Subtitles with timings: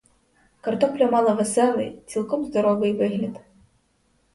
[0.61, 3.41] Картопля мала веселий, цілком здоровий вигляд.